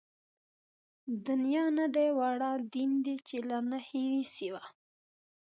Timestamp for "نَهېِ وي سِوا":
3.69-4.63